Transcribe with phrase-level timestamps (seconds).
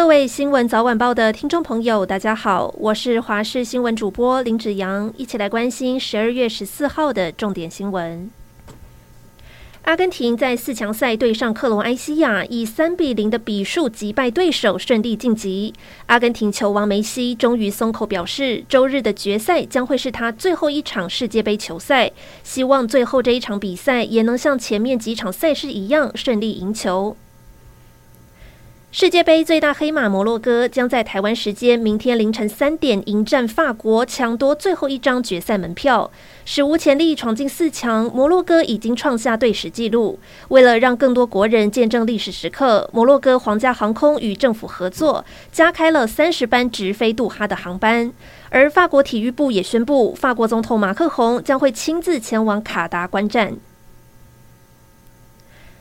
[0.00, 8.30] 各位新闻早晚报的听众朋友，大家好，我是华视新闻主播林子阳，一起来关心十二月十四号的重点新闻。
[9.82, 15.74] 阿根廷在四强赛对上克罗埃西亚，以三比零的比数击败对手，顺利晋级。
[16.06, 22.10] 阿根廷球王梅西终于松口表示，周日的决赛将会是他最后一场世界杯球赛，
[22.42, 27.14] 希望最后这一场比赛也能像前面几场赛事一样顺利赢球。
[29.00, 36.10] 世界杯最大黑马摩洛哥将在台湾时间明天凌晨三点迎战法国，抢夺最后一张决赛门票。
[36.44, 40.18] 史无前例闯进四强，摩洛哥已经创下队史纪录。
[40.48, 48.12] 为了让更多国人见证历史时刻，摩洛哥皇家航空与政府合作，加开了三十班直飞杜哈的航班。
[48.50, 53.56] 而法国体育部也宣布，法国总统马克宏将会亲自前往卡达观战。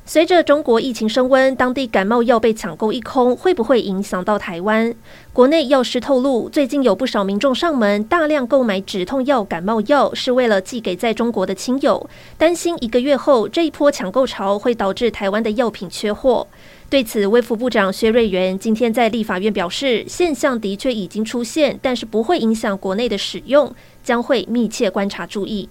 [0.09, 4.91] 随着中国疫情升温，当地感冒药被抢购一空，会不会影响到台湾？
[5.31, 16.47] 国内药师透露，最近有不少民众上门大量购买止痛药、感冒药，是为了寄给在中国的亲友，担心一个月后这一波抢购潮会导致台湾的药品缺货。
[16.89, 23.71] 对此，卫福部长薛瑞元今天在立法院表示，现象的确已经出现，但是不会影响国内的使用，
[24.03, 25.69] 将会密切观察注意。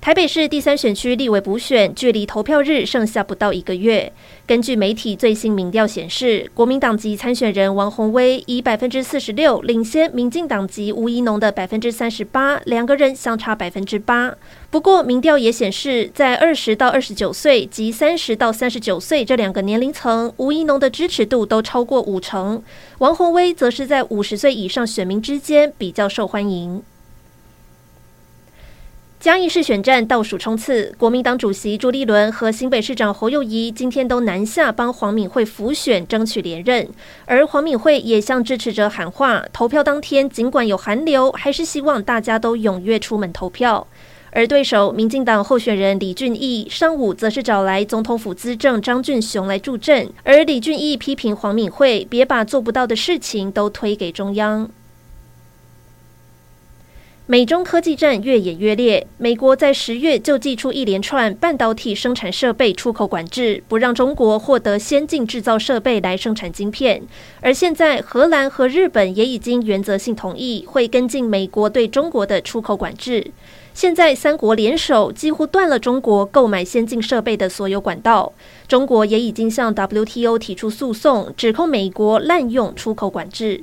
[0.00, 4.10] 台北市第三选区立委补选距离投票日剩下不到一个月。
[4.46, 14.34] 根据媒体最新民调显示，国民党籍参选人王鸿威以百分之四十六领先民进党籍吴怡农的百分之三十八，两个人相差百分之八。
[14.70, 22.62] 不过，民调也显示，在二十到二十九岁及三十到三十九岁这两个年龄层，吴怡农的支持度都超过五成。
[23.00, 26.82] 王鸿威则是在五十岁以上选民之间比较受欢迎。
[29.20, 36.88] 嘉义市选战倒数冲刺，国民党主席朱立伦和新北市长侯友宜今天都南下帮黄敏惠辅选，争取连任。
[37.26, 43.86] 而黄敏惠也向支持者喊话，投票当天尽管有寒流，还是希望大家都踊跃出门投票。
[44.30, 54.70] 而对手民进党候选人李俊毅上午则是找来总统府资政张俊雄来助阵，而李俊毅批评黄敏惠别把做不到的事情都推给中央。
[57.30, 67.00] 美中科技战越演越烈，美国在十月就祭出一连串半导体生产设备出口管制，不让中国获得先进制造设备来生产晶片。
[67.40, 73.24] 而现在，荷兰和日本也已经原则性同意，会跟进美国对中国的出口管制。
[73.72, 78.32] 现在，三国联手，几乎断了中国购买先进设备的所有管道。
[78.66, 83.62] 中国也已经向 WTO 提出诉讼，指控美国滥用出口管制。